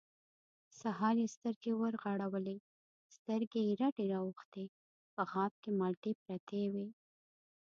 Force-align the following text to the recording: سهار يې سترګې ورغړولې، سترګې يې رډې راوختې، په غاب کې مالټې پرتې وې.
سهار 0.79 1.15
يې 1.21 1.27
سترګې 1.35 1.71
ورغړولې، 1.75 2.57
سترګې 3.15 3.61
يې 3.67 3.73
رډې 3.81 4.05
راوختې، 4.13 4.65
په 5.13 5.21
غاب 5.31 5.53
کې 5.61 5.69
مالټې 5.79 6.11
پرتې 6.23 6.63
وې. 6.73 6.87